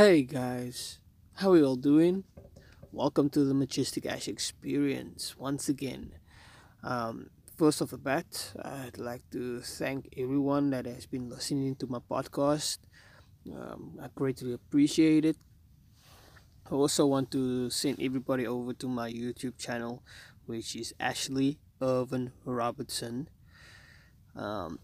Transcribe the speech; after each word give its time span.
Hey 0.00 0.22
guys, 0.22 0.98
how 1.34 1.52
are 1.52 1.58
you 1.58 1.66
all 1.66 1.76
doing? 1.76 2.24
Welcome 2.90 3.28
to 3.36 3.44
the 3.44 3.52
Majestic 3.52 4.06
Ash 4.06 4.28
Experience 4.28 5.36
once 5.36 5.68
again. 5.68 6.14
Um, 6.82 7.28
first 7.58 7.82
off 7.82 7.90
the 7.90 7.98
bat, 7.98 8.54
I'd 8.64 8.96
like 8.96 9.28
to 9.32 9.60
thank 9.60 10.08
everyone 10.16 10.70
that 10.70 10.86
has 10.86 11.04
been 11.04 11.28
listening 11.28 11.76
to 11.76 11.86
my 11.86 11.98
podcast. 11.98 12.78
Um, 13.54 13.98
I 14.02 14.08
greatly 14.14 14.54
appreciate 14.54 15.26
it. 15.26 15.36
I 16.64 16.74
also 16.74 17.04
want 17.04 17.30
to 17.32 17.68
send 17.68 18.00
everybody 18.00 18.46
over 18.46 18.72
to 18.72 18.88
my 18.88 19.12
YouTube 19.12 19.58
channel, 19.58 20.02
which 20.46 20.76
is 20.76 20.94
Ashley 20.98 21.58
Irvin 21.82 22.32
Robertson. 22.46 23.28
Um, 24.34 24.78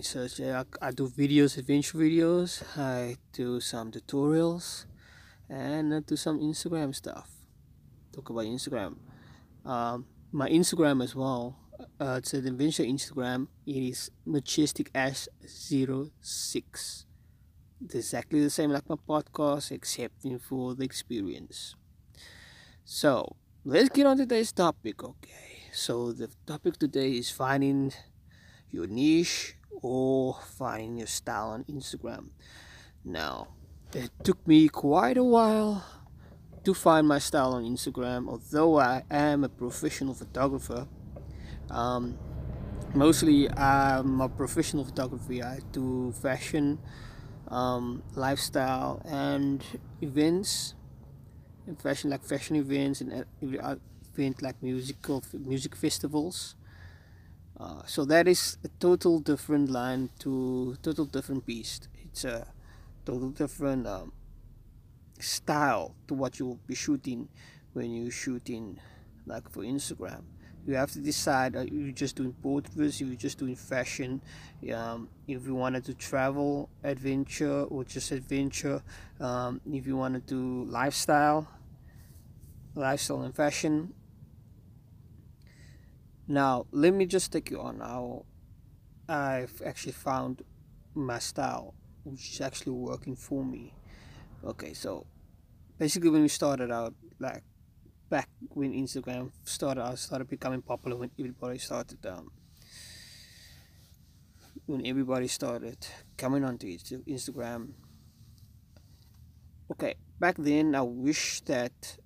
search 0.00 0.38
there. 0.38 0.56
I, 0.56 0.88
I 0.88 0.90
do 0.92 1.08
videos, 1.08 1.58
adventure 1.58 1.98
videos. 1.98 2.62
I 2.78 3.16
do 3.32 3.60
some 3.60 3.90
tutorials, 3.90 4.86
and 5.50 5.94
I 5.94 6.00
do 6.00 6.16
some 6.16 6.40
Instagram 6.40 6.94
stuff. 6.94 7.28
Talk 8.12 8.30
about 8.30 8.44
Instagram. 8.44 8.96
Um, 9.66 10.06
my 10.32 10.48
Instagram 10.48 11.04
as 11.04 11.14
well. 11.14 11.58
Uh, 12.00 12.16
it's 12.18 12.32
an 12.32 12.46
adventure 12.46 12.84
Instagram. 12.84 13.48
It 13.66 13.76
is 13.76 14.10
majestic 14.24 14.90
ash 14.94 15.28
06 15.46 17.06
It's 17.84 17.94
exactly 17.94 18.42
the 18.42 18.50
same 18.50 18.70
like 18.70 18.88
my 18.88 18.96
podcast, 18.96 19.72
except 19.72 20.14
for 20.40 20.74
the 20.74 20.84
experience. 20.84 21.74
So 22.84 23.36
let's 23.64 23.90
get 23.90 24.06
on 24.06 24.16
today's 24.16 24.52
topic. 24.52 25.04
Okay. 25.04 25.68
So 25.72 26.12
the 26.12 26.30
topic 26.46 26.78
today 26.78 27.12
is 27.12 27.30
finding 27.30 27.92
your 28.70 28.86
niche 28.86 29.56
or 29.80 30.38
finding 30.42 30.98
your 30.98 31.06
style 31.06 31.50
on 31.50 31.64
Instagram. 31.64 32.30
Now, 33.04 33.48
it 33.94 34.10
took 34.22 34.46
me 34.46 34.68
quite 34.68 35.16
a 35.16 35.24
while 35.24 35.84
to 36.64 36.74
find 36.74 37.08
my 37.08 37.18
style 37.18 37.54
on 37.54 37.64
Instagram, 37.64 38.28
although 38.28 38.78
I 38.78 39.02
am 39.10 39.44
a 39.44 39.48
professional 39.48 40.14
photographer. 40.14 40.86
Um, 41.70 42.18
mostly, 42.94 43.50
I'm 43.50 44.20
a 44.20 44.28
professional 44.28 44.84
photography. 44.84 45.42
I 45.42 45.58
do 45.72 46.12
fashion, 46.12 46.78
um, 47.48 48.02
lifestyle, 48.14 49.02
and 49.04 49.64
events. 50.00 50.74
And 51.66 51.80
fashion, 51.80 52.10
like 52.10 52.24
fashion 52.24 52.56
events, 52.56 53.00
and 53.00 53.24
event 53.40 54.42
like 54.42 54.62
musical 54.62 55.22
music 55.32 55.76
festivals. 55.76 56.54
Uh, 57.62 57.80
so 57.86 58.04
that 58.04 58.26
is 58.26 58.58
a 58.64 58.68
total 58.80 59.20
different 59.20 59.70
line 59.70 60.10
to 60.18 60.76
total 60.82 61.04
different 61.04 61.46
beast. 61.46 61.88
It's 62.04 62.24
a 62.24 62.44
total 63.06 63.30
different 63.30 63.86
um, 63.86 64.12
style 65.20 65.94
to 66.08 66.14
what 66.14 66.40
you 66.40 66.46
will 66.46 66.60
be 66.66 66.74
shooting 66.74 67.28
when 67.72 67.94
you're 67.94 68.10
shooting 68.10 68.80
like 69.26 69.48
for 69.48 69.62
Instagram. 69.62 70.22
You 70.66 70.74
have 70.74 70.90
to 70.92 70.98
decide 70.98 71.54
are 71.54 71.64
you 71.64 71.92
just 71.92 72.16
doing 72.16 72.32
portraits, 72.42 73.00
you're 73.00 73.14
just 73.14 73.38
doing 73.38 73.54
fashion, 73.54 74.20
um, 74.74 75.08
if 75.28 75.46
you 75.46 75.54
wanted 75.54 75.84
to 75.84 75.94
travel, 75.94 76.68
adventure, 76.82 77.62
or 77.62 77.84
just 77.84 78.10
adventure, 78.10 78.82
um, 79.20 79.60
if 79.70 79.86
you 79.86 79.96
want 79.96 80.14
to 80.14 80.20
do 80.20 80.68
lifestyle, 80.68 81.48
lifestyle 82.74 83.22
and 83.22 83.34
fashion, 83.36 83.94
now, 86.28 86.66
let 86.70 86.94
me 86.94 87.06
just 87.06 87.32
take 87.32 87.50
you 87.50 87.60
on 87.60 87.80
how 87.80 88.26
I've 89.08 89.60
actually 89.64 89.92
found 89.92 90.42
my 90.94 91.18
style, 91.18 91.74
which 92.04 92.32
is 92.32 92.40
actually 92.40 92.72
working 92.72 93.16
for 93.16 93.44
me. 93.44 93.74
Okay, 94.44 94.74
so 94.74 95.06
basically, 95.78 96.10
when 96.10 96.22
we 96.22 96.28
started 96.28 96.70
out, 96.70 96.94
like 97.18 97.42
back 98.08 98.28
when 98.50 98.72
Instagram 98.72 99.30
started, 99.44 99.82
I 99.82 99.94
started 99.94 100.28
becoming 100.28 100.62
popular 100.62 100.96
when 100.96 101.10
everybody 101.18 101.58
started 101.58 102.04
um, 102.06 102.30
when 104.66 104.86
everybody 104.86 105.28
started 105.28 105.78
coming 106.16 106.44
onto 106.44 106.66
Instagram. 106.66 107.72
Okay, 109.70 109.94
back 110.20 110.36
then 110.38 110.74
I 110.74 110.82
wish 110.82 111.40
that 111.42 111.98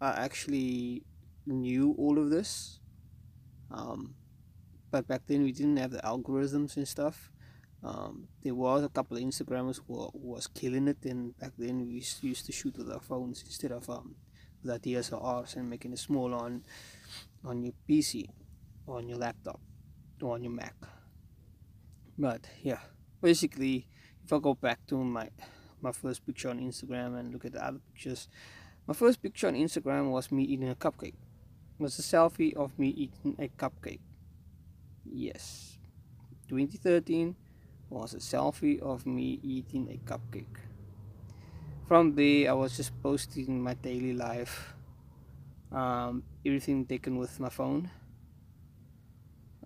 I 0.00 0.10
actually 0.24 1.02
knew 1.46 1.94
all 1.98 2.18
of 2.18 2.30
this. 2.30 2.80
Um, 3.70 4.14
but 4.90 5.06
back 5.06 5.22
then 5.26 5.42
we 5.42 5.52
didn't 5.52 5.76
have 5.76 5.92
the 5.92 5.98
algorithms 5.98 6.76
and 6.76 6.86
stuff. 6.86 7.30
Um, 7.82 8.28
there 8.42 8.54
was 8.54 8.84
a 8.84 8.88
couple 8.88 9.16
of 9.16 9.22
Instagrammers 9.22 9.80
who 9.86 10.10
was 10.12 10.46
killing 10.46 10.88
it, 10.88 10.98
and 11.04 11.36
back 11.38 11.52
then 11.56 11.86
we 11.86 12.04
used 12.20 12.46
to 12.46 12.52
shoot 12.52 12.76
with 12.76 12.90
our 12.90 13.00
phones 13.00 13.42
instead 13.42 13.72
of 13.72 13.88
um, 13.88 14.16
with 14.62 14.72
our 14.72 14.78
DSLRs 14.78 15.56
and 15.56 15.70
making 15.70 15.92
it 15.92 15.98
small 15.98 16.34
on 16.34 16.64
on 17.42 17.62
your 17.62 17.72
PC, 17.88 18.26
or 18.86 18.98
on 18.98 19.08
your 19.08 19.16
laptop, 19.16 19.60
or 20.20 20.34
on 20.34 20.44
your 20.44 20.52
Mac. 20.52 20.74
But 22.18 22.46
yeah, 22.62 22.80
basically, 23.22 23.86
if 24.22 24.32
I 24.32 24.38
go 24.38 24.54
back 24.54 24.86
to 24.88 25.02
my 25.02 25.30
my 25.80 25.92
first 25.92 26.26
picture 26.26 26.50
on 26.50 26.60
Instagram 26.60 27.18
and 27.18 27.32
look 27.32 27.46
at 27.46 27.52
the 27.52 27.64
other 27.64 27.80
pictures, 27.94 28.28
my 28.86 28.92
first 28.92 29.22
picture 29.22 29.48
on 29.48 29.54
Instagram 29.54 30.10
was 30.10 30.30
me 30.30 30.42
eating 30.42 30.68
a 30.68 30.74
cupcake 30.74 31.14
was 31.80 31.98
a 31.98 32.02
selfie 32.02 32.54
of 32.54 32.78
me 32.78 32.88
eating 32.88 33.34
a 33.38 33.48
cupcake. 33.48 34.00
Yes, 35.04 35.78
2013 36.48 37.34
was 37.88 38.14
a 38.14 38.18
selfie 38.18 38.80
of 38.80 39.06
me 39.06 39.40
eating 39.42 39.88
a 39.90 39.98
cupcake. 40.10 40.58
From 41.88 42.14
there, 42.14 42.50
I 42.50 42.52
was 42.52 42.76
just 42.76 42.92
posting 43.02 43.60
my 43.62 43.74
daily 43.74 44.12
life, 44.12 44.74
um, 45.72 46.22
everything 46.46 46.84
taken 46.86 47.16
with 47.16 47.40
my 47.40 47.48
phone, 47.48 47.90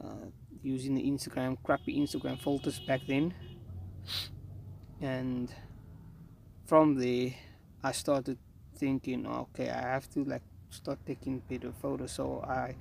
uh, 0.01 0.31
using 0.63 0.95
the 0.95 1.03
Instagram, 1.03 1.59
crappy 1.63 1.99
Instagram 1.99 2.41
filters 2.41 2.79
back 2.81 3.01
then. 3.07 3.35
And 5.01 5.53
from 6.65 6.95
there, 6.95 7.35
I 7.83 7.93
started 7.93 8.39
thinking, 8.77 9.27
okay, 9.27 9.69
I 9.69 9.83
have 9.83 10.09
to 10.11 10.25
like 10.25 10.43
start 10.75 10.99
taking 11.07 11.41
better 11.49 11.73
photos 11.73 12.13
so 12.13 12.43
I 12.47 12.75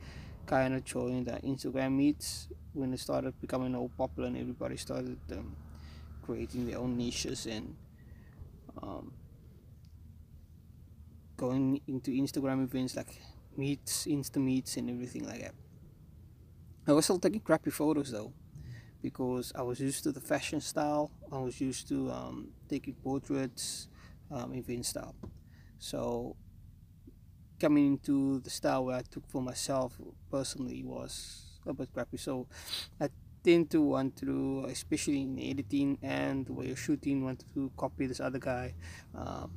kind 0.46 0.74
of 0.74 0.84
joined 0.84 1.28
the 1.28 1.34
Instagram 1.44 1.94
meets 1.96 2.48
when 2.74 2.94
it 2.94 3.00
started 3.00 3.40
becoming 3.40 3.76
all 3.76 3.90
popular 3.98 4.28
and 4.28 4.38
everybody 4.38 4.78
started 4.78 5.18
um, 5.32 5.56
creating 6.24 6.68
their 6.68 6.80
own 6.80 6.98
niches 6.98 7.46
and 7.46 7.76
um, 8.82 9.14
going 11.38 11.82
into 11.88 12.12
Instagram 12.12 12.64
events 12.64 12.96
like 12.96 13.22
meets, 13.58 14.06
Insta 14.06 14.38
meets 14.38 14.78
and 14.78 14.90
everything 14.90 15.26
like 15.26 15.42
that. 15.42 15.54
I 16.88 16.92
was 16.94 17.06
still 17.06 17.20
taking 17.20 17.40
crappy 17.40 17.70
photos 17.70 18.12
though 18.12 18.34
because 19.02 19.52
I 19.56 19.62
was 19.62 19.80
used 19.80 20.04
to 20.04 20.12
the 20.12 20.20
fashion 20.22 20.60
style. 20.62 21.12
I 21.32 21.38
was 21.38 21.60
used 21.62 21.88
to 21.90 22.12
um, 22.12 22.50
taking 22.70 22.96
portraits, 22.96 23.88
um, 24.32 24.54
event 24.54 24.86
style. 24.86 25.16
So 25.80 26.36
coming 27.64 27.94
into 27.94 28.42
the 28.42 28.50
style 28.50 28.84
where 28.84 28.98
I 28.98 29.04
took 29.10 29.26
for 29.30 29.42
myself 29.42 29.96
personally 30.30 30.84
was 30.84 31.46
a 31.66 31.74
bit 31.74 31.94
crappy. 31.94 32.18
So 32.18 32.46
I 33.00 33.08
tend 33.42 33.72
to 33.72 33.82
want 33.82 34.18
to, 34.18 34.66
especially 34.68 35.22
in 35.22 35.40
editing 35.40 35.98
and 36.04 36.46
the 36.46 36.52
you're 36.68 36.76
shooting, 36.76 37.24
want 37.24 37.46
to 37.54 37.72
copy 37.78 38.06
this 38.06 38.20
other 38.20 38.40
guy. 38.40 38.74
Um, 39.16 39.52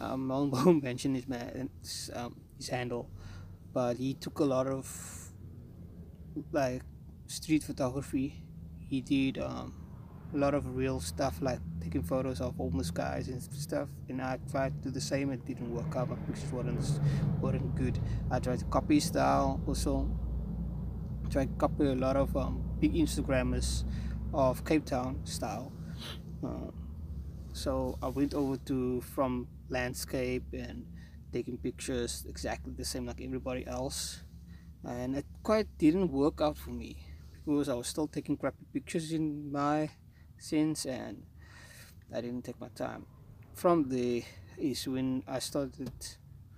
um, 0.00 0.32
I 0.32 0.38
won't 0.38 0.82
mention 0.82 1.14
his 1.14 1.28
man, 1.28 1.68
his, 1.82 2.10
um, 2.14 2.40
his 2.56 2.68
handle, 2.68 3.10
but 3.74 3.98
he 3.98 4.14
took 4.14 4.38
a 4.38 4.44
lot 4.44 4.66
of 4.66 4.88
like 6.50 6.80
street 7.26 7.62
photography. 7.62 8.42
He 8.88 9.02
did 9.02 9.36
um, 9.36 9.83
a 10.34 10.36
lot 10.36 10.54
of 10.54 10.76
real 10.76 11.00
stuff 11.00 11.40
like 11.40 11.60
taking 11.80 12.02
photos 12.02 12.40
of 12.40 12.56
homeless 12.56 12.90
guys 12.90 13.28
and 13.28 13.40
stuff 13.42 13.88
and 14.08 14.20
I 14.20 14.38
tried 14.50 14.74
to 14.82 14.88
do 14.88 14.90
the 14.90 15.00
same. 15.00 15.30
It 15.30 15.44
didn't 15.44 15.72
work 15.72 15.94
out 15.96 16.10
my 16.10 16.16
pictures 16.26 16.50
weren't, 16.50 17.00
weren't 17.40 17.74
good. 17.76 17.98
I 18.30 18.40
tried 18.40 18.58
to 18.58 18.64
copy 18.66 19.00
style 19.00 19.60
also. 19.66 20.10
Tried 21.30 21.50
to 21.50 21.54
copy 21.54 21.86
a 21.86 21.94
lot 21.94 22.16
of 22.16 22.36
um, 22.36 22.62
big 22.80 22.94
Instagrammers 22.94 23.84
of 24.32 24.64
Cape 24.64 24.84
Town 24.84 25.20
style. 25.24 25.72
Uh, 26.44 26.70
so 27.52 27.98
I 28.02 28.08
went 28.08 28.34
over 28.34 28.56
to 28.56 29.00
from 29.00 29.48
landscape 29.68 30.44
and 30.52 30.84
taking 31.32 31.56
pictures 31.56 32.26
exactly 32.28 32.72
the 32.76 32.84
same 32.84 33.06
like 33.06 33.20
everybody 33.22 33.66
else. 33.66 34.22
And 34.84 35.16
it 35.16 35.24
quite 35.42 35.66
didn't 35.78 36.12
work 36.12 36.40
out 36.40 36.58
for 36.58 36.70
me 36.70 37.06
because 37.46 37.68
I 37.68 37.74
was 37.74 37.88
still 37.88 38.06
taking 38.06 38.36
crappy 38.36 38.66
pictures 38.72 39.12
in 39.12 39.50
my 39.50 39.90
since 40.38 40.86
and 40.86 41.22
I 42.14 42.20
didn't 42.20 42.42
take 42.42 42.60
my 42.60 42.68
time. 42.68 43.06
From 43.54 43.88
the 43.88 44.24
is 44.58 44.86
when 44.86 45.22
I 45.26 45.38
started 45.38 45.92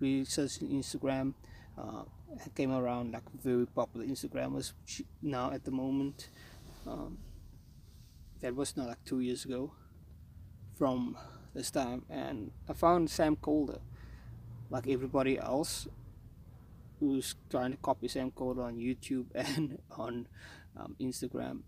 researching 0.00 0.68
Instagram. 0.68 1.34
Uh, 1.78 2.02
I 2.44 2.48
came 2.54 2.72
around 2.72 3.12
like 3.12 3.22
very 3.42 3.66
popular 3.66 4.06
Instagrammers 4.06 4.72
now 5.22 5.50
at 5.52 5.64
the 5.64 5.70
moment. 5.70 6.28
Um, 6.86 7.18
that 8.40 8.54
was 8.54 8.76
not 8.76 8.88
like 8.88 9.04
two 9.04 9.20
years 9.20 9.44
ago. 9.44 9.72
From 10.76 11.16
this 11.54 11.70
time 11.70 12.04
and 12.10 12.50
I 12.68 12.74
found 12.74 13.08
Sam 13.08 13.34
Kolder 13.36 13.80
like 14.68 14.86
everybody 14.88 15.38
else 15.38 15.88
who's 17.00 17.34
trying 17.48 17.70
to 17.70 17.78
copy 17.78 18.08
Sam 18.08 18.30
Kolder 18.30 18.62
on 18.62 18.76
YouTube 18.76 19.26
and 19.34 19.78
on 19.90 20.28
um, 20.76 20.94
Instagram 21.00 21.60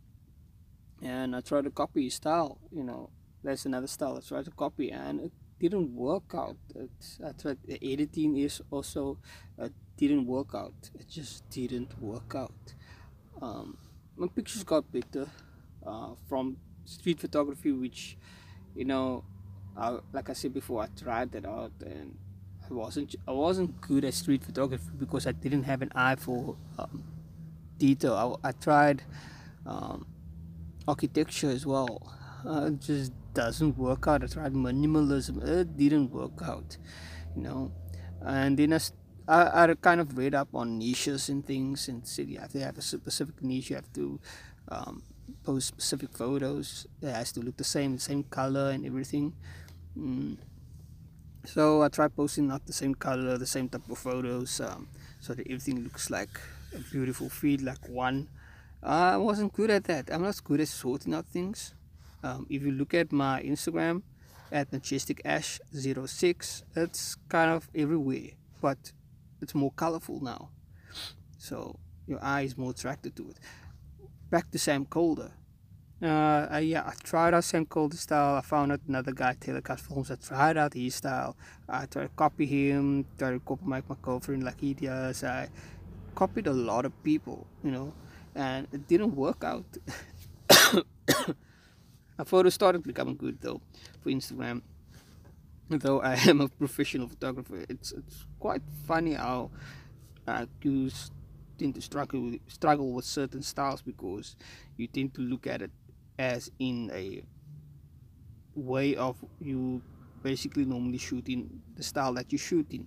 and 1.03 1.37
I 1.37 1.41
tried 1.41 1.65
to 1.65 1.71
copy 1.71 2.05
his 2.05 2.15
style 2.15 2.59
you 2.71 2.83
know 2.83 3.11
that's 3.43 3.67
another 3.67 3.87
style 3.87 4.17
I 4.17 4.21
tried 4.21 4.45
to 4.47 4.51
copy 4.51 4.91
and 4.91 5.21
it 5.21 5.33
didn't 5.59 5.95
work 5.95 6.35
out. 6.35 6.57
It, 6.75 6.91
I 7.25 7.33
tried 7.33 7.59
the 7.65 7.79
editing 7.83 8.37
is 8.37 8.63
also 8.71 9.19
it 9.59 9.73
didn't 9.97 10.27
work 10.27 10.55
out. 10.55 10.91
It 10.99 11.09
just 11.09 11.49
didn't 11.51 12.01
work 12.01 12.35
out. 12.35 12.75
Um, 13.43 13.77
my 14.17 14.29
pictures 14.29 14.65
got 14.65 14.91
better 14.93 15.29
uh, 15.87 16.11
from 16.29 16.57
street 16.85 17.21
photography 17.21 17.71
which 17.73 18.17
you 18.75 18.85
know 18.85 19.25
I, 19.77 19.99
like 20.13 20.31
I 20.31 20.33
said 20.33 20.55
before 20.55 20.83
I 20.83 20.89
tried 21.01 21.33
that 21.33 21.45
out 21.45 21.73
and 21.85 22.17
I 22.69 22.73
wasn't 22.73 23.15
I 23.27 23.33
wasn't 23.33 23.81
good 23.81 24.05
at 24.05 24.15
street 24.15 24.45
photography 24.45 24.91
because 24.99 25.27
I 25.27 25.33
didn't 25.33 25.65
have 25.65 25.83
an 25.83 25.93
eye 25.95 26.17
for 26.17 26.57
um, 26.79 27.05
detail. 27.79 28.39
I, 28.43 28.49
I 28.49 28.53
tried 28.53 29.03
um, 29.67 30.07
architecture 30.89 31.51
as 31.51 31.65
well 31.67 31.91
uh, 32.47 32.67
it 32.67 32.81
just 32.81 33.13
doesn't 33.35 33.77
work 33.77 34.09
out 34.09 34.25
I 34.25 34.27
tried 34.27 34.55
minimalism 34.55 35.47
it 35.47 35.77
didn't 35.77 36.11
work 36.11 36.41
out 36.43 36.77
you 37.37 37.43
know 37.43 37.73
and 38.23 38.59
then 38.59 38.73
I, 39.29 39.65
I, 39.65 39.75
kind 39.75 40.01
of 40.01 40.17
read 40.17 40.35
up 40.35 40.49
on 40.55 40.79
niches 40.79 41.29
and 41.29 41.45
things 41.47 41.89
and 41.89 42.07
said 42.07 42.29
you 42.29 42.39
have 42.39 42.53
to 42.53 42.61
have 42.61 42.79
a 42.79 42.83
specific 42.83 43.43
niche 43.43 43.71
you 43.71 43.77
have 43.77 43.93
to 43.93 44.19
um, 44.69 45.03
post 45.45 45.69
specific 45.69 46.11
photos 46.17 46.87
it 47.03 47.13
has 47.13 47.33
to 47.33 47.41
look 47.41 47.57
the 47.59 47.65
same 47.65 47.95
the 47.97 48.01
same 48.01 48.23
color 48.25 48.71
and 48.71 48.87
everything 48.87 49.35
mm. 49.97 50.37
so 51.45 51.83
I 51.83 51.89
try 51.89 52.09
posting 52.09 52.49
not 52.49 52.67
the 52.67 52.73
same 52.73 52.95
color 52.95 53.37
the 53.37 53.47
same 53.47 53.69
type 53.69 53.89
of 53.91 53.99
photos 53.99 54.61
um, 54.61 54.89
so 55.21 55.35
that 55.35 55.47
everything 55.47 55.85
looks 55.85 56.11
like 56.11 56.41
a 56.75 56.79
beautiful 56.91 57.29
feed 57.29 57.61
like 57.61 57.87
one 57.89 58.29
I 58.83 59.17
wasn't 59.17 59.53
good 59.53 59.71
at 59.71 59.85
that 59.85 60.11
I'm 60.13 60.23
not 60.23 60.43
good 60.45 60.61
at 60.61 60.69
sorting 60.69 61.15
out 61.15 61.27
things 61.27 61.75
um, 62.23 62.47
if 62.49 62.63
you 62.63 62.73
look 62.73 62.95
at 62.95 63.13
my 63.13 63.43
Instagram 63.43 64.03
at 64.51 64.73
majestic 64.73 65.21
ash 65.25 65.61
06 65.73 66.63
it's 66.77 67.17
kind 67.29 67.51
of 67.51 67.69
everywhere 67.75 68.31
but 68.61 68.93
it's 69.43 69.55
more 69.55 69.73
colorful 69.73 70.21
now 70.23 70.51
so 71.37 71.79
your 72.07 72.23
eye 72.23 72.43
is 72.43 72.57
more 72.57 72.71
attracted 72.71 73.15
to 73.17 73.29
it 73.31 73.39
back 74.31 74.51
to 74.51 74.59
Sam 74.59 74.85
Kolder. 74.85 75.31
Uh, 76.01 76.47
I, 76.51 76.61
yeah, 76.61 76.85
I 76.87 76.93
tried 77.03 77.35
out 77.35 77.45
Sam 77.45 77.67
Kolder 77.67 77.97
style. 77.97 78.37
I 78.37 78.41
found 78.43 78.73
out 78.73 78.81
another 78.87 79.13
guy, 79.13 79.35
Taylor 79.41 79.61
Cut 79.61 79.81
Films. 79.81 80.11
I 80.11 80.17
tried 80.17 80.57
out 80.57 80.75
his 80.75 80.95
style. 80.95 81.37
I 81.69 81.87
tried 81.87 82.05
to 82.05 82.09
copy 82.15 82.47
him, 82.47 83.07
tried 83.19 83.33
to 83.33 83.41
copy 83.41 83.63
Mike 83.65 83.89
McGovern 83.89 84.43
like 84.45 84.61
he 84.61 84.75
does. 84.75 85.25
I 85.25 85.49
copied 86.15 86.47
a 86.47 86.53
lot 86.53 86.85
of 86.85 86.93
people, 87.03 87.47
you 87.65 87.71
know, 87.71 87.93
and 88.39 88.69
it 88.73 88.87
didn't 88.87 89.15
work 89.17 89.43
out. 89.43 89.67
My 92.17 92.25
photos 92.25 92.55
started 92.55 92.83
becoming 92.85 93.17
good 93.17 93.41
though 93.41 93.61
for 94.01 94.11
Instagram. 94.11 94.63
Though 95.69 96.01
I 96.01 96.15
am 96.15 96.41
a 96.41 96.49
professional 96.49 97.09
photographer, 97.09 97.67
it's 97.69 97.93
it's 97.93 98.25
quite 98.39 98.63
funny 98.87 99.15
how 99.15 99.51
I 100.27 100.47
use 100.63 101.11
tend 101.59 101.75
to 101.75 101.83
struggle 101.83 102.21
with, 102.21 102.41
struggle 102.47 102.93
with 102.93 103.05
certain 103.05 103.43
styles 103.43 103.83
because 103.83 104.37
you 104.77 104.87
tend 104.87 105.13
to 105.15 105.21
look 105.21 105.47
at 105.47 105.61
it 105.61 105.73
as 106.17 106.51
in 106.61 106.91
a 106.95 107.23
way 108.55 108.95
of 108.95 109.17
you 109.41 109.83
basically 110.23 110.65
normally 110.65 110.99
shooting 110.99 111.61
the 111.77 111.83
style 111.83 112.15
that 112.15 112.31
you're 112.31 112.39
shooting 112.39 112.87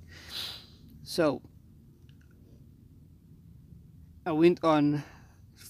so 1.03 1.41
I 4.25 4.31
went 4.31 4.63
on 4.63 5.03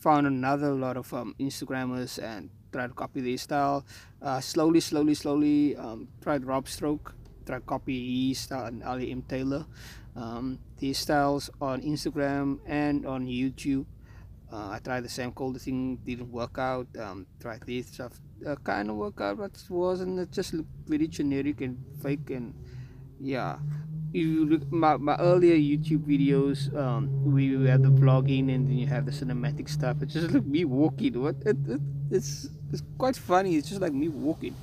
found 0.02 0.26
another 0.26 0.74
lot 0.74 0.98
of 0.98 1.14
um, 1.14 1.36
Instagrammers 1.40 2.18
and 2.18 2.50
tried 2.74 2.88
to 2.88 2.94
copy 2.94 3.22
their 3.22 3.38
style 3.38 3.86
uh, 4.22 4.42
slowly 4.42 4.82
slowly 4.82 5.14
slowly 5.14 5.76
um, 5.78 6.08
tried 6.22 6.44
Rob 6.44 6.68
Stroke 6.68 7.14
tried 7.46 7.66
copy 7.66 8.30
his 8.30 8.40
style 8.40 8.66
and 8.66 8.84
Ali 8.84 9.12
M 9.12 9.22
Taylor 9.22 9.66
um, 10.16 10.60
these 10.78 10.98
styles 10.98 11.50
on 11.62 11.82
Instagram 11.82 12.60
and 12.66 13.06
on 13.06 13.28
YouTube. 13.28 13.86
Uh, 14.52 14.76
I 14.76 14.80
tried 14.84 15.04
the 15.06 15.10
Sam 15.10 15.32
Kolder 15.32 15.62
thing, 15.62 15.96
didn't 16.04 16.32
work 16.32 16.58
out. 16.58 16.88
Um, 17.00 17.26
tried 17.40 17.62
this 17.66 17.88
stuff, 17.88 18.20
uh, 18.46 18.56
kind 18.64 18.90
of 18.90 18.98
work 18.98 19.22
out, 19.22 19.38
but 19.38 19.52
wasn't. 19.70 20.20
It 20.20 20.32
just 20.32 20.54
looked 20.54 20.70
very 20.88 21.08
generic 21.08 21.62
and 21.62 21.78
fake. 22.04 22.30
And 22.32 22.54
yeah, 23.20 23.60
if 24.14 24.20
you 24.28 24.46
look 24.46 24.72
my, 24.72 24.98
my 24.98 25.16
earlier 25.18 25.56
YouTube 25.56 26.04
videos, 26.04 26.74
um, 26.76 27.08
we 27.24 27.54
have 27.68 27.82
the 27.82 27.90
vlogging 27.90 28.54
and 28.54 28.68
then 28.68 28.78
you 28.78 28.88
have 28.88 29.06
the 29.06 29.12
cinematic 29.12 29.70
stuff. 29.70 29.98
It's 30.02 30.14
just 30.14 30.32
like 30.32 30.46
me 30.46 30.66
walking. 30.66 31.22
What? 31.22 31.36
It, 31.46 31.58
it, 31.68 31.82
it's 32.12 32.50
it's 32.72 32.84
quite 32.98 33.16
funny. 33.16 33.56
It's 33.56 33.70
just 33.70 33.82
like 33.82 33.94
me 33.94 34.10
walking. 34.10 34.56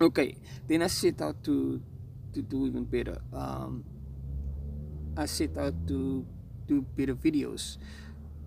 Okay, 0.00 0.36
then 0.68 0.82
I 0.82 0.88
set 0.88 1.20
out 1.22 1.42
to 1.44 1.80
to 2.34 2.42
do 2.42 2.66
even 2.66 2.84
better. 2.84 3.16
Um, 3.32 3.84
I 5.16 5.24
set 5.24 5.56
out 5.56 5.72
to 5.88 6.26
do 6.68 6.82
better 6.82 7.14
videos. 7.14 7.78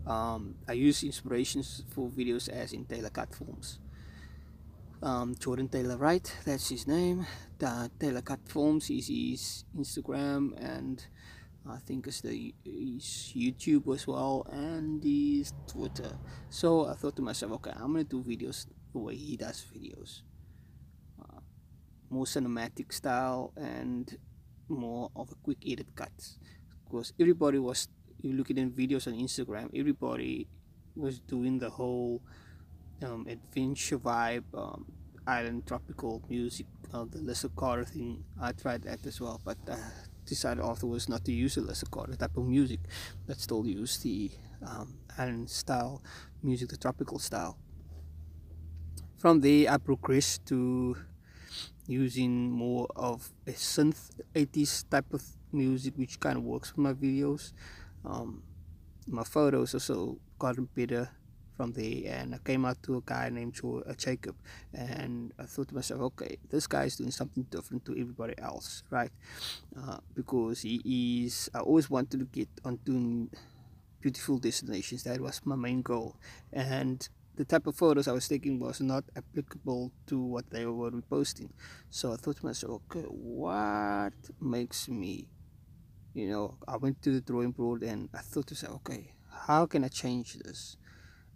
Um, 0.06 0.56
I 0.68 0.74
use 0.74 1.04
inspirations 1.04 1.84
for 1.90 2.10
videos 2.10 2.50
as 2.50 2.74
in 2.74 2.86
Taylor 2.86 3.10
Cut 3.10 3.34
Films. 3.34 3.80
Um, 5.02 5.34
Jordan 5.40 5.70
Taylor 5.70 5.96
Wright, 5.96 6.28
that's 6.44 6.68
his 6.68 6.86
name. 6.86 7.26
The 7.58 7.90
Taylor 7.98 8.22
Cut 8.22 8.40
Films 8.44 8.90
is 8.90 9.08
his 9.08 9.64
Instagram 9.78 10.52
and 10.60 11.06
I 11.66 11.78
think 11.78 12.06
it's 12.08 12.20
the 12.20 12.54
his 12.66 13.32
YouTube 13.34 13.88
as 13.96 14.06
well 14.06 14.46
and 14.52 15.02
his 15.02 15.54
Twitter. 15.68 16.20
So 16.50 16.88
I 16.88 16.96
thought 16.96 17.16
to 17.16 17.22
myself, 17.22 17.54
okay, 17.54 17.72
I'm 17.72 17.94
gonna 17.94 18.04
do 18.04 18.22
videos 18.22 18.68
the 18.92 19.00
way 19.00 19.16
he 19.16 19.38
does 19.38 19.64
videos, 19.74 20.24
uh, 21.22 21.40
more 22.10 22.26
cinematic 22.26 22.92
style 22.92 23.54
and 23.56 24.18
more 24.68 25.12
of 25.16 25.32
a 25.32 25.36
quick 25.36 25.60
edit 25.66 25.96
cuts 25.96 26.40
because 26.84 27.14
everybody 27.18 27.58
was 27.58 27.88
you 28.22 28.34
look 28.34 28.52
at 28.52 28.58
videos 28.58 29.08
on 29.08 29.14
Instagram 29.14 29.70
everybody 29.74 30.48
was 30.96 31.20
doing 31.20 31.58
the 31.58 31.70
whole 31.70 32.22
um, 33.04 33.26
adventure 33.28 33.98
vibe 33.98 34.44
um, 34.54 34.86
island 35.28 35.66
tropical 35.66 36.22
music 36.30 36.66
uh, 36.94 37.06
the 37.10 37.20
Lesser 37.20 37.50
Carter 37.50 37.86
thing 37.86 38.24
I 38.42 38.52
tried 38.52 38.84
that 38.84 39.06
as 39.06 39.22
well 39.22 39.40
but 39.44 39.58
uh, 39.70 39.76
decided 40.26 40.64
afterwards 40.64 41.10
not 41.10 41.26
to 41.26 41.32
use 41.32 41.56
the 41.56 41.62
Lesser 41.62 41.86
Carter 41.88 42.16
type 42.16 42.38
of 42.38 42.46
music 42.46 42.80
but 43.28 43.40
still 43.40 43.66
use 43.66 43.98
the 44.00 44.32
um, 44.66 44.98
island 45.18 45.50
style 45.50 46.02
music 46.44 46.70
the 46.70 46.78
tropical 46.78 47.20
style. 47.20 47.58
From 49.18 49.42
there 49.42 49.72
I 49.72 49.78
progressed 49.78 50.46
to 50.48 50.96
using 51.88 52.52
more 52.52 52.88
of 52.96 53.32
a 53.48 53.52
synth 53.52 54.12
80s 54.36 54.90
type 54.90 55.12
of 55.14 55.24
music 55.52 55.94
which 55.98 56.20
kind 56.20 56.38
of 56.38 56.44
works 56.44 56.70
for 56.72 56.82
my 56.82 56.94
videos. 56.94 57.52
Um, 58.06 58.44
my 59.08 59.24
photos 59.24 59.74
also 59.74 60.20
got 60.38 60.56
better 60.76 61.10
from 61.60 61.74
there 61.74 62.14
and 62.16 62.34
I 62.34 62.38
came 62.38 62.64
out 62.64 62.82
to 62.84 62.96
a 62.96 63.02
guy 63.06 63.28
named 63.28 63.60
uh, 63.62 63.94
Jacob 63.98 64.38
and 64.74 65.34
I 65.38 65.44
thought 65.44 65.68
to 65.68 65.76
myself 65.76 66.00
okay 66.12 66.38
this 66.50 66.68
guy 66.68 66.86
is 66.86 66.96
doing 66.96 67.12
something 67.12 67.44
different 67.52 67.84
to 67.88 67.92
everybody 68.00 68.34
else 68.38 68.84
right? 68.90 69.12
Uh, 69.78 69.98
because 70.16 70.62
he 70.62 70.80
is 71.26 71.50
I 71.54 71.60
always 71.60 71.90
wanted 71.90 72.22
to 72.22 72.26
get 72.28 72.48
onto 72.64 73.28
beautiful 74.00 74.38
destinations. 74.38 75.04
That 75.04 75.20
was 75.20 75.42
my 75.44 75.58
main 75.58 75.82
goal. 75.82 76.16
And 76.54 77.06
the 77.36 77.44
type 77.44 77.68
of 77.68 77.76
photos 77.76 78.08
I 78.08 78.14
was 78.14 78.30
taking 78.30 78.58
was 78.58 78.80
not 78.80 79.04
applicable 79.18 79.92
to 80.08 80.18
what 80.18 80.50
they 80.50 80.66
were 80.66 80.92
reposting. 80.92 81.50
So 81.90 82.14
I 82.14 82.16
thought 82.16 82.38
to 82.38 82.46
myself 82.46 82.84
okay 82.90 83.06
what 83.10 84.14
makes 84.40 84.88
me 84.88 85.28
you 86.14 86.28
know 86.28 86.58
i 86.68 86.76
went 86.76 87.00
to 87.04 87.12
the 87.12 87.22
drawing 87.22 87.52
board 87.52 87.84
and 87.84 88.10
i 88.16 88.18
thought 88.18 88.48
to 88.48 88.56
myself 88.56 88.76
okay 88.78 89.14
how 89.48 89.66
can 89.68 89.84
i 89.84 89.88
change 89.88 90.34
this 90.44 90.76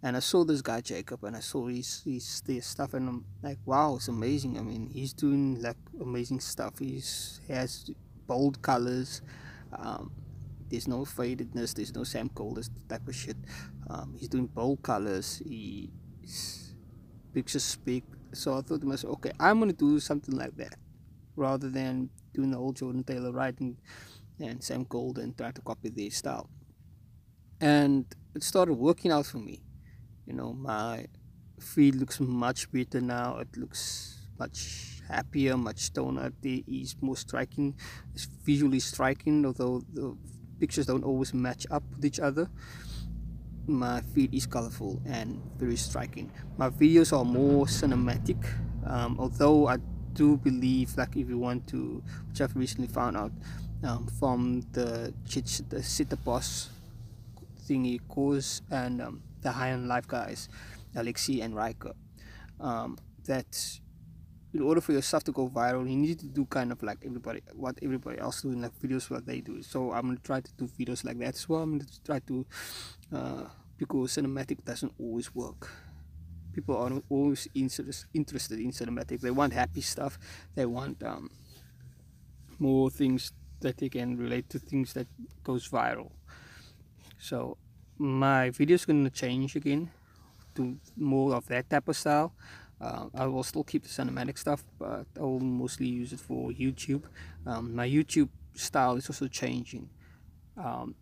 and 0.04 0.16
i 0.16 0.20
saw 0.20 0.44
this 0.44 0.60
guy 0.62 0.80
jacob 0.80 1.24
and 1.24 1.34
i 1.34 1.40
saw 1.40 1.66
his, 1.66 2.02
his, 2.04 2.42
his 2.46 2.66
stuff 2.66 2.92
and 2.92 3.08
i'm 3.08 3.24
like 3.42 3.58
wow 3.64 3.96
it's 3.96 4.08
amazing. 4.08 4.58
I 4.58 4.62
mean 4.62 4.90
he's 4.92 5.12
doing 5.12 5.60
like 5.60 5.76
amazing 6.00 6.40
stuff. 6.40 6.78
He's 6.78 7.40
he 7.46 7.52
has 7.52 7.90
bold 8.26 8.60
colors. 8.62 9.22
Um, 9.76 10.12
there's 10.68 10.86
no 10.86 11.04
fadedness. 11.04 11.74
There's 11.74 11.94
no 11.94 12.04
sam 12.04 12.28
Kolder 12.28 12.68
type 12.88 13.06
of 13.08 13.14
shit. 13.14 13.36
Um, 13.88 14.14
he's 14.18 14.28
doing 14.28 14.46
bold 14.46 14.82
colors. 14.82 15.42
He 15.44 15.90
pictures 17.32 17.64
speak. 17.64 18.04
So 18.32 18.58
i 18.58 18.60
thought 18.60 18.80
to 18.80 18.86
myself 18.86 19.14
okay 19.14 19.32
i'm 19.38 19.60
gonna 19.60 19.72
do 19.72 20.00
something 20.00 20.36
like 20.36 20.56
that 20.56 20.74
rather 21.36 21.70
than 21.70 22.10
doing 22.32 22.50
the 22.50 22.58
old 22.58 22.74
jordan 22.74 23.04
taylor 23.04 23.30
writing 23.30 23.76
and 24.40 24.62
Sam 24.62 24.84
Kolder 24.84 25.36
trying 25.36 25.52
to 25.52 25.60
copy 25.60 25.88
their 25.90 26.10
style. 26.10 26.50
And 27.60 28.04
it 28.34 28.42
started 28.42 28.74
working 28.74 29.12
out 29.12 29.26
for 29.26 29.38
me. 29.38 29.60
You 30.26 30.34
know, 30.34 30.52
my 30.52 31.06
feed 31.60 31.96
looks 31.96 32.20
much 32.20 32.70
better 32.72 33.00
now. 33.00 33.38
It 33.38 33.56
looks 33.56 34.24
much 34.38 34.94
happier 35.08 35.56
much 35.56 35.92
toner. 35.92 36.32
There 36.42 36.60
is 36.66 36.96
more 37.00 37.16
striking 37.16 37.74
it's 38.14 38.24
visually 38.24 38.80
striking 38.80 39.44
although 39.44 39.82
the 39.92 40.16
pictures 40.60 40.86
don't 40.86 41.04
always 41.04 41.34
match 41.34 41.66
up 41.70 41.82
with 41.94 42.04
each 42.04 42.20
other. 42.20 42.48
My 43.66 44.00
feed 44.00 44.34
is 44.34 44.46
colorful 44.46 45.00
and 45.06 45.40
very 45.56 45.76
striking. 45.76 46.30
My 46.58 46.68
videos 46.70 47.16
are 47.16 47.24
more 47.24 47.66
cinematic 47.66 48.44
um, 48.86 49.16
although 49.18 49.68
I 49.68 49.78
do 50.12 50.36
believe 50.36 50.96
like 50.96 51.16
if 51.16 51.28
you 51.28 51.38
want 51.38 51.66
to 51.68 52.02
which 52.28 52.40
I've 52.40 52.56
recently 52.56 52.88
found 52.88 53.16
out 53.16 53.32
um, 53.82 54.06
from 54.18 54.62
the 54.72 55.12
the 55.68 55.82
Sita 55.82 56.16
Boss 56.16 56.70
thingy 57.68 58.00
course 58.08 58.60
and 58.70 59.00
um, 59.00 59.22
the 59.44 59.52
high-end 59.52 59.86
life 59.86 60.08
guys 60.08 60.48
Alexi 60.96 61.42
and 61.42 61.54
Riker 61.54 61.94
um, 62.60 62.98
that 63.26 63.80
in 64.52 64.62
order 64.62 64.80
for 64.80 64.92
your 64.92 65.02
stuff 65.02 65.24
to 65.24 65.32
go 65.32 65.48
viral 65.48 65.88
you 65.88 65.96
need 65.96 66.18
to 66.18 66.26
do 66.26 66.44
kind 66.46 66.72
of 66.72 66.82
like 66.82 66.98
everybody 67.04 67.40
what 67.54 67.78
everybody 67.82 68.18
else 68.18 68.42
doing 68.42 68.60
like 68.60 68.76
videos 68.80 69.10
what 69.10 69.26
they 69.26 69.40
do. 69.40 69.62
So 69.62 69.92
i'm 69.92 70.06
gonna 70.08 70.18
try 70.22 70.40
to 70.40 70.52
do 70.54 70.66
videos 70.66 71.04
like 71.04 71.18
that 71.18 71.34
as 71.34 71.48
well. 71.48 71.62
I'm 71.62 71.78
gonna 71.78 71.90
try 72.04 72.18
to 72.20 72.46
uh, 73.12 73.44
because 73.78 74.16
cinematic 74.16 74.64
doesn't 74.64 74.92
always 74.98 75.34
work. 75.34 75.70
People 76.52 76.76
are 76.76 77.02
always 77.08 77.48
interest, 77.54 78.06
interested 78.14 78.60
in 78.60 78.70
cinematic. 78.70 79.20
They 79.20 79.32
want 79.32 79.52
happy 79.52 79.80
stuff. 79.80 80.18
They 80.54 80.66
want 80.66 81.02
um, 81.02 81.30
more 82.60 82.90
things 82.90 83.32
that 83.60 83.78
they 83.78 83.88
can 83.88 84.16
relate 84.16 84.48
to 84.50 84.58
things 84.60 84.92
that 84.92 85.08
goes 85.42 85.68
viral. 85.68 86.12
So 87.18 87.56
my 88.04 88.50
video 88.50 88.74
is 88.74 88.84
gonna 88.84 89.08
change 89.08 89.56
again 89.56 89.90
to 90.54 90.76
more 90.96 91.34
of 91.34 91.46
that 91.46 91.70
type 91.70 91.88
of 91.88 91.96
style. 91.96 92.34
Uh, 92.80 93.06
I 93.14 93.26
will 93.26 93.42
still 93.42 93.64
keep 93.64 93.82
the 93.82 93.88
cinematic 93.88 94.36
stuff 94.36 94.62
but 94.78 95.06
I 95.16 95.20
will 95.22 95.40
mostly 95.40 95.86
use 95.86 96.12
it 96.12 96.20
for 96.20 96.50
YouTube. 96.50 97.04
Um, 97.46 97.74
my 97.74 97.88
YouTube 97.88 98.28
style 98.54 98.96
is 98.96 99.08
also 99.08 99.26
changing 99.26 99.88
um, 100.56 100.94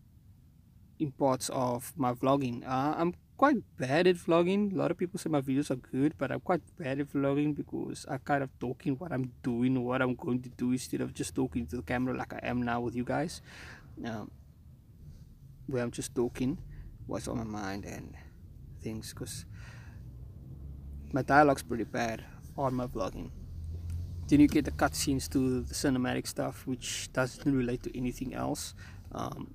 in 1.01 1.11
parts 1.11 1.51
of 1.53 1.93
my 1.97 2.13
vlogging. 2.13 2.65
Uh, 2.65 2.95
I'm 2.97 3.15
quite 3.37 3.57
bad 3.77 4.07
at 4.07 4.15
vlogging. 4.15 4.73
A 4.73 4.77
lot 4.77 4.93
of 4.93 4.97
people 4.97 5.19
say 5.19 5.29
my 5.29 5.41
videos 5.41 5.73
are 5.73 5.77
good 5.77 6.15
but 6.17 6.31
I'm 6.31 6.41
quite 6.41 6.63
bad 6.79 7.01
at 7.01 7.13
vlogging 7.13 7.57
because 7.57 8.07
I 8.09 8.19
kind 8.19 8.45
of 8.45 8.51
talking 8.61 8.95
what 8.95 9.11
I'm 9.11 9.33
doing. 9.43 9.83
What 9.83 10.03
I'm 10.03 10.15
going 10.15 10.41
to 10.43 10.51
do 10.51 10.71
instead 10.71 11.01
of 11.01 11.15
just 11.15 11.35
talking 11.35 11.67
to 11.67 11.77
the 11.77 11.83
camera 11.83 12.15
like 12.15 12.33
I 12.33 12.41
am 12.45 12.63
now 12.63 12.81
with 12.81 12.95
you 12.95 13.05
guys. 13.05 13.43
Um, 14.05 14.31
where 15.67 15.83
I'm 15.83 15.91
just 15.91 16.15
talking 16.15 16.59
what's 17.07 17.29
on 17.29 17.39
my 17.39 17.45
mind 17.45 17.85
and 17.85 18.15
things 18.83 19.13
because 19.13 19.45
my 21.13 21.23
dialogue's 21.23 21.63
pretty 21.63 21.85
bad 21.85 22.25
on 22.57 22.75
my 22.75 22.87
vlogging. 22.87 23.31
Then 24.29 24.41
you 24.41 24.49
get 24.49 24.65
the 24.65 24.71
cutscenes 24.71 25.29
to 25.33 25.61
the 25.63 25.75
cinematic 25.75 26.27
stuff, 26.27 26.67
which 26.67 27.13
doesn't 27.13 27.55
relate 27.55 27.83
to 27.83 27.97
anything 27.97 28.35
else. 28.35 28.75
Um, 29.13 29.55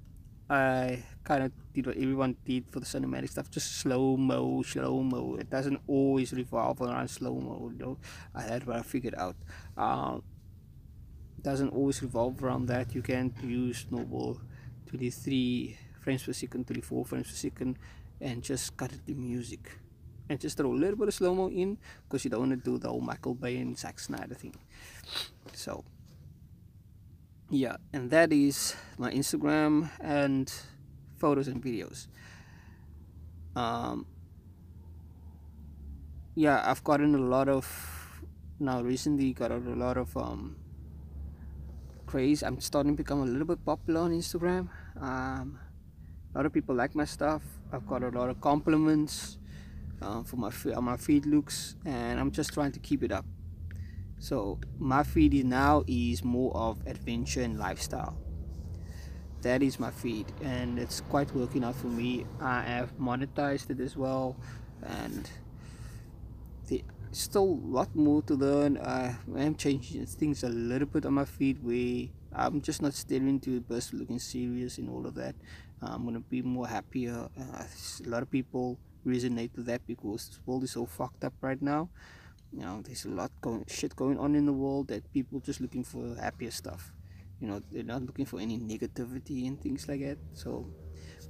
I 0.50 1.04
kind 1.24 1.44
of 1.44 1.52
did 1.74 1.88
what 1.88 1.98
everyone 1.98 2.38
did 2.46 2.70
for 2.70 2.80
the 2.80 2.86
cinematic 2.86 3.30
stuff, 3.30 3.50
just 3.50 3.80
slow 3.80 4.16
mo, 4.16 4.62
slow 4.62 5.02
mo. 5.02 5.36
It 5.36 5.50
doesn't 5.50 5.82
always 5.88 6.32
revolve 6.32 6.82
around 6.82 7.10
slow 7.10 7.36
mo, 7.36 7.72
you 7.74 7.80
know. 7.80 7.98
I 8.34 8.44
had 8.44 8.66
what 8.66 8.78
I 8.78 8.82
figured 8.82 9.16
out. 9.16 9.36
Um, 9.76 10.24
doesn't 11.42 11.70
always 11.70 12.02
revolve 12.02 12.44
around 12.44 12.68
that. 12.68 12.96
You 12.96 13.02
can 13.02 13.34
use 13.44 13.86
normal 13.90 14.40
23 14.88 15.78
frames 16.08 16.24
per 16.24 16.32
second, 16.32 16.66
24 16.66 17.04
frames 17.04 17.28
per 17.28 17.36
second, 17.36 17.78
and 18.22 18.42
just 18.42 18.78
cut 18.78 18.94
it 18.94 19.06
to 19.06 19.14
music. 19.14 19.78
And 20.30 20.40
just 20.40 20.56
throw 20.56 20.72
a 20.72 20.80
little 20.80 20.96
bit 20.96 21.10
of 21.10 21.14
slow-mo 21.14 21.50
in 21.50 21.78
because 22.08 22.24
you 22.24 22.32
don't 22.32 22.48
want 22.48 22.52
to 22.52 22.72
do 22.72 22.78
the 22.78 22.88
whole 22.88 23.02
Michael 23.02 23.36
Bay 23.36 23.58
and 23.58 23.78
Zack 23.78 24.00
Snyder 24.00 24.36
thing. 24.36 24.56
So 25.52 25.84
yeah 27.50 27.78
and 27.94 28.12
that 28.12 28.34
is 28.34 28.76
my 28.98 29.10
Instagram 29.12 29.90
and 30.02 30.52
photos 31.18 31.48
and 31.48 31.64
videos. 31.64 32.08
Um, 33.56 34.06
yeah 36.36 36.62
I've 36.64 36.84
gotten 36.84 37.16
a 37.16 37.24
lot 37.24 37.48
of 37.48 37.64
now 38.60 38.82
recently 38.82 39.32
got 39.34 39.52
a 39.52 39.58
lot 39.58 39.98
of 39.98 40.16
um, 40.18 40.58
craze. 42.06 42.44
I'm 42.44 42.60
starting 42.60 42.96
to 42.96 42.98
become 42.98 43.22
a 43.22 43.26
little 43.26 43.48
bit 43.48 43.64
popular 43.64 44.02
on 44.02 44.12
Instagram. 44.12 44.68
Um, 45.00 45.60
a 46.34 46.38
lot 46.38 46.46
of 46.46 46.54
people 46.54 46.76
like 46.76 46.96
my 46.96 47.06
stuff. 47.06 47.42
I've 47.72 47.88
got 47.88 48.04
a 48.04 48.10
lot 48.10 48.30
of 48.30 48.40
compliments 48.42 49.38
uh, 50.02 50.24
for 50.24 50.38
my 50.38 50.52
how 50.74 50.82
my 50.82 50.98
feed 50.98 51.26
looks 51.26 51.76
and 51.86 52.20
I'm 52.20 52.32
just 52.32 52.54
trying 52.54 52.72
to 52.74 52.80
keep 52.80 53.04
it 53.04 53.12
up. 53.12 53.26
So 54.20 54.60
my 54.80 55.04
feed 55.04 55.46
now 55.46 55.84
is 55.88 56.24
more 56.24 56.56
of 56.56 56.86
adventure 56.88 57.42
and 57.42 57.58
lifestyle. 57.58 58.18
That 59.42 59.62
is 59.62 59.80
my 59.80 59.92
feed 59.92 60.32
and 60.42 60.80
it's 60.80 61.02
quite 61.02 61.34
working 61.34 61.64
out 61.64 61.76
for 61.76 61.88
me. 61.88 62.26
I 62.42 62.62
have 62.62 62.98
monetized 62.98 63.70
it 63.70 63.80
as 63.80 63.96
well 63.96 64.36
and 64.84 65.30
the 66.68 66.84
still 67.12 67.44
a 67.44 67.68
lot 67.68 67.96
more 67.96 68.22
to 68.24 68.34
learn. 68.34 68.78
I 68.78 69.16
am 69.38 69.56
changing 69.56 70.06
things 70.08 70.44
a 70.44 70.50
little 70.50 70.88
bit 70.88 71.06
on 71.06 71.14
my 71.14 71.26
feed 71.26 71.64
where 71.64 72.08
I'm 72.34 72.62
just 72.62 72.82
not 72.82 72.94
staring 72.94 73.40
to 73.42 73.62
burst 73.62 73.94
looking 73.94 74.20
serious 74.20 74.78
and 74.78 74.90
all 74.90 75.06
of 75.06 75.16
that 75.16 75.36
I'm 75.82 76.06
gonna 76.06 76.20
be 76.20 76.42
more 76.42 76.68
happier 76.68 77.30
uh, 77.40 77.64
a 77.64 78.10
lot 78.10 78.24
of 78.24 78.32
people 78.32 78.80
resonate 79.06 79.54
to 79.54 79.62
that 79.64 79.86
because 79.88 80.30
the 80.30 80.40
world 80.46 80.64
is 80.64 80.72
so 80.72 80.86
fucked 80.86 81.24
up 81.24 81.34
right 81.42 81.62
now. 81.62 81.90
You 82.52 82.62
know 82.62 82.82
there's 82.82 83.06
a 83.06 83.10
lot 83.10 83.32
going 83.42 83.66
shit 83.68 83.96
going 83.96 84.18
on 84.18 84.36
in 84.36 84.46
the 84.46 84.54
world 84.54 84.88
that 84.88 85.12
people 85.14 85.40
just 85.40 85.62
looking 85.62 85.84
for 85.84 86.16
happier 86.16 86.52
stuff. 86.52 86.92
You 87.40 87.48
know 87.48 87.62
they're 87.72 87.84
not 87.84 88.04
looking 88.04 88.26
for 88.26 88.40
any 88.40 88.58
negativity 88.58 89.48
and 89.48 89.62
things 89.62 89.88
like 89.88 90.02
that. 90.02 90.18
So 90.34 90.66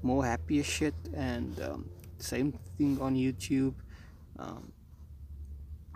more 0.01 0.25
happier 0.25 0.63
shit 0.63 0.95
and 1.13 1.59
um, 1.61 1.89
same 2.19 2.53
thing 2.77 2.99
on 3.01 3.15
youtube. 3.15 3.73
Um, 4.37 4.71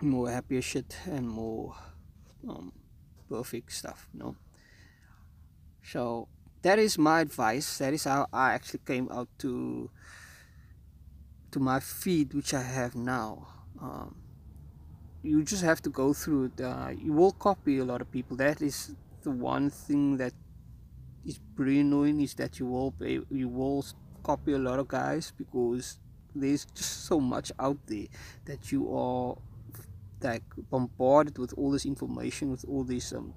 more 0.00 0.28
happier 0.28 0.60
shit 0.60 0.96
and 1.06 1.28
more 1.28 1.74
um, 2.48 2.72
perfect 3.28 3.72
stuff 3.72 4.08
you 4.12 4.20
know. 4.20 4.36
So 5.84 6.28
that 6.62 6.78
is 6.78 6.98
my 6.98 7.20
advice. 7.20 7.78
That 7.78 7.92
is 7.92 8.04
how 8.04 8.26
i 8.32 8.52
actually 8.52 8.80
came 8.86 9.08
out 9.10 9.28
to 9.38 9.90
to 11.50 11.60
my 11.60 11.80
feed 11.80 12.32
which 12.34 12.54
I 12.54 12.62
have 12.62 12.94
now. 12.94 13.46
Um, 13.80 14.16
you 15.22 15.42
just 15.44 15.62
have 15.62 15.82
to 15.82 15.90
go 15.90 16.12
through 16.12 16.52
it. 16.56 16.60
Uh, 16.60 16.90
you 16.96 17.12
will 17.12 17.32
copy 17.32 17.78
a 17.78 17.84
lot 17.84 18.00
of 18.00 18.10
people. 18.10 18.36
That 18.36 18.62
is 18.62 18.94
the 19.22 19.30
one 19.30 19.70
thing 19.70 20.16
that 20.16 20.32
is 21.26 21.38
pretty 21.54 21.80
annoying 21.80 22.20
is 22.20 22.34
that 22.34 22.58
you 22.58 22.66
will 22.66 22.92
pay, 22.92 23.20
you 23.30 23.48
will 23.48 23.84
copy 24.22 24.52
a 24.52 24.58
lot 24.58 24.78
of 24.78 24.88
guys 24.88 25.32
because 25.36 25.98
there's 26.34 26.64
just 26.64 27.04
so 27.04 27.20
much 27.20 27.52
out 27.58 27.78
there 27.86 28.06
that 28.46 28.72
you 28.72 28.96
are 28.96 29.36
like 30.22 30.42
bombarded 30.70 31.36
with 31.38 31.52
all 31.58 31.70
this 31.70 31.84
information 31.84 32.50
with 32.50 32.64
all 32.68 32.84
this 32.84 33.12
um, 33.12 33.34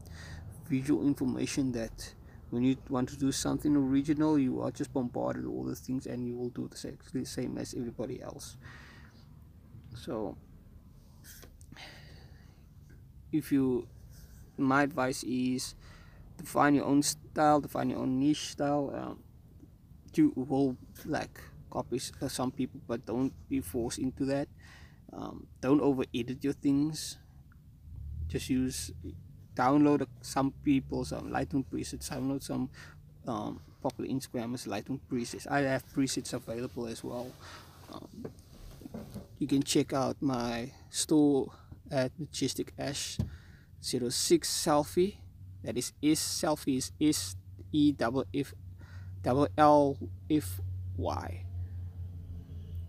visual 0.69 1.05
information 1.05 1.71
that 1.71 2.13
when 2.55 2.63
you 2.63 2.77
want 2.89 3.09
to 3.09 3.17
do 3.17 3.31
something 3.31 3.75
original 3.75 4.39
you 4.39 4.61
are 4.61 4.71
just 4.71 4.93
bombarded 4.93 5.45
with 5.45 5.53
all 5.53 5.65
the 5.65 5.75
things 5.75 6.07
and 6.07 6.25
you 6.25 6.35
will 6.37 6.49
do 6.49 6.69
the 6.69 7.25
same, 7.25 7.57
as 7.57 7.73
everybody 7.73 8.21
else. 8.21 8.55
So 9.93 10.37
if 13.31 13.51
you 13.51 13.87
my 14.57 14.83
advice 14.83 15.23
is 15.23 15.75
define 16.37 16.75
your 16.75 16.85
own 16.85 17.03
style 17.03 17.59
define 17.59 17.89
your 17.89 17.99
own 17.99 18.17
niche 18.17 18.51
style 18.51 18.93
um, 18.95 19.19
you 20.13 20.31
will 20.35 20.77
like 21.05 21.41
copy 21.75 21.99
some 21.99 22.51
people 22.51 22.79
but 22.87 23.05
don't 23.05 23.33
be 23.49 23.59
forced 23.59 23.99
into 23.99 24.23
that. 24.25 24.47
Um, 25.11 25.47
don't 25.61 25.81
over 25.81 26.03
edit 26.13 26.43
your 26.43 26.53
things. 26.53 27.17
Just 28.27 28.49
use 28.49 28.91
download 29.55 30.05
some 30.21 30.53
people 30.63 31.05
some 31.05 31.31
Lightroom 31.31 31.65
presets, 31.71 32.09
download 32.09 32.43
some 32.43 32.69
um, 33.27 33.59
popular 33.81 34.09
Instagrammers 34.09 34.67
Lightroom 34.67 34.99
presets. 35.11 35.49
I 35.49 35.61
have 35.61 35.85
presets 35.93 36.33
available 36.33 36.87
as 36.87 37.03
well. 37.03 37.31
Um, 37.91 38.25
you 39.39 39.47
can 39.47 39.63
check 39.63 39.93
out 39.93 40.17
my 40.21 40.71
store 40.89 41.51
at 41.91 42.11
Majestic 42.19 42.73
Ash 42.77 43.17
06 43.81 44.47
Selfie. 44.49 45.15
That 45.63 45.77
is 45.77 45.93
is 46.01 46.19
selfie 46.19 46.77
is 46.77 46.91
is 46.99 47.35
E 47.71 47.91
double 47.91 48.25
F 48.33 48.53
double 49.23 49.47
L 49.57 49.97
F 50.29 50.61
Y 50.97 51.45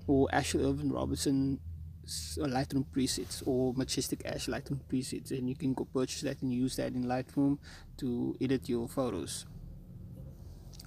or 0.07 0.29
Ashley 0.33 0.65
Irvin 0.65 0.93
Robertson 0.93 1.59
Lightroom 2.07 2.85
presets 2.95 3.43
or 3.47 3.75
Majestic 3.75 4.25
Ash 4.25 4.47
Lightroom 4.47 4.81
presets 4.91 5.31
and 5.31 5.49
you 5.49 5.55
can 5.55 5.75
go 5.75 5.85
purchase 5.85 6.23
that 6.23 6.41
and 6.43 6.53
use 6.53 6.77
that 6.77 6.95
in 6.95 7.05
Lightroom 7.05 7.59
to 7.99 8.37
edit 8.41 8.69
your 8.69 8.89
photos. 8.89 9.47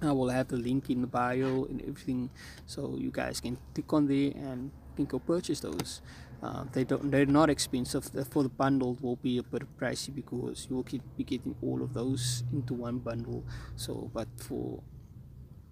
I 0.02 0.12
will 0.12 0.30
have 0.30 0.48
the 0.48 0.56
link 0.56 0.88
in 0.88 1.02
the 1.02 1.06
bio 1.06 1.64
and 1.64 1.82
everything 1.82 2.30
so 2.66 2.96
you 2.98 3.10
guys 3.10 3.40
can 3.40 3.58
click 3.74 3.92
on 3.92 4.06
there 4.06 4.32
and 4.34 4.70
can 4.96 5.04
go 5.04 5.18
purchase 5.18 5.60
those. 5.60 6.00
Uh, 6.42 6.64
they 6.72 6.84
don't 6.84 7.10
they're 7.10 7.26
not 7.26 7.50
expensive 7.50 8.10
for 8.30 8.42
the 8.42 8.48
bundle 8.48 8.96
will 9.02 9.16
be 9.16 9.36
a 9.36 9.42
bit 9.42 9.62
pricey 9.78 10.14
because 10.14 10.66
you 10.70 10.76
will 10.76 10.82
keep 10.82 11.02
be 11.18 11.22
getting 11.22 11.54
all 11.60 11.82
of 11.82 11.92
those 11.92 12.44
into 12.50 12.72
one 12.72 12.98
bundle 12.98 13.44
so 13.76 14.10
but 14.14 14.26
for 14.38 14.82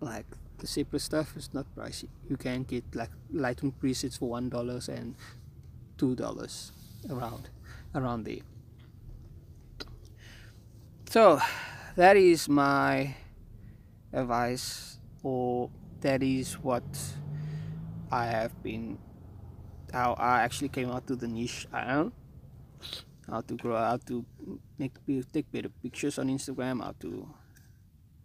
like 0.01 0.27
the 0.59 0.67
separate 0.67 1.01
stuff 1.01 1.37
is 1.37 1.53
not 1.55 1.67
pricey. 1.77 2.09
You 2.29 2.37
can 2.37 2.65
get 2.65 2.85
like 2.95 3.11
lightroom 3.33 3.73
presets 3.81 4.19
for 4.19 4.29
one 4.29 4.49
dollars 4.49 4.89
and 4.89 5.15
two 5.97 6.15
dollars 6.15 6.73
around 7.11 7.51
around 7.95 8.25
there. 8.25 8.43
So 11.09 11.41
that 11.97 12.17
is 12.17 12.49
my 12.49 13.15
advice 14.13 14.99
or 15.23 15.71
that 16.01 16.23
is 16.23 16.55
what 16.55 16.85
I 18.11 18.27
have 18.27 18.63
been 18.63 18.99
how 19.93 20.13
I 20.15 20.43
actually 20.43 20.69
came 20.69 20.91
out 20.91 21.07
to 21.07 21.17
the 21.17 21.27
niche 21.27 21.67
I 21.73 21.93
am. 21.93 22.13
How 23.29 23.41
to 23.43 23.55
grow 23.55 23.77
how 23.77 23.99
to 24.07 24.25
make 24.79 24.93
take 25.33 25.51
better 25.53 25.69
pictures 25.83 26.19
on 26.19 26.29
Instagram 26.29 26.83
how 26.83 26.95
to 27.01 27.29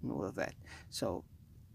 know 0.01 0.13
all 0.13 0.25
of 0.25 0.35
that. 0.35 0.53
So 0.89 1.23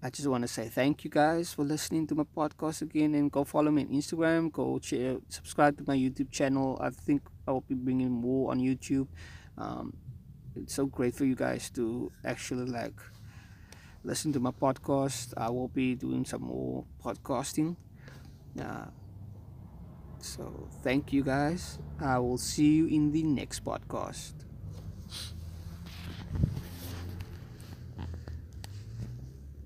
I 0.01 0.11
just 0.11 0.29
want 0.29 0.43
to 0.43 0.49
say 0.49 0.69
thank 0.69 1.03
you 1.03 1.11
guys 1.11 1.53
for 1.53 1.65
listening 1.65 2.07
to 2.07 2.15
my 2.15 2.23
podcast 2.23 2.83
again 2.83 3.17
and 3.17 3.33
go 3.33 3.43
follow 3.43 3.73
me 3.73 3.83
on 3.83 3.89
Instagram 3.89 4.53
go 4.53 4.79
share, 4.81 5.17
subscribe 5.29 5.77
to 5.79 5.85
my 5.89 5.97
YouTube 5.97 6.31
channel. 6.31 6.79
I 6.81 6.91
think 6.91 7.23
I 7.49 7.51
will 7.51 7.63
be 7.63 7.75
bringing 7.75 8.13
more 8.13 8.53
on 8.53 8.61
YouTube. 8.61 9.09
Um, 9.57 9.97
it's 10.55 10.75
so 10.75 10.87
great 10.87 11.17
for 11.17 11.25
you 11.25 11.35
guys 11.35 11.69
to 11.71 12.13
actually 12.25 12.67
like 12.67 12.95
listen 14.05 14.33
to 14.35 14.41
my 14.41 14.53
podcast. 14.53 15.35
I 15.37 15.51
will 15.51 15.69
be 15.69 15.97
doing 15.97 16.25
some 16.25 16.43
more 16.43 16.85
podcasting. 17.05 17.75
Uh, 18.61 18.87
so 20.21 20.69
thank 20.85 21.13
you 21.13 21.25
guys. 21.25 21.81
I 22.01 22.21
will 22.21 22.39
see 22.39 22.73
you 22.77 22.87
in 22.87 23.11
the 23.11 23.25
next 23.25 23.65
podcast. 23.65 24.35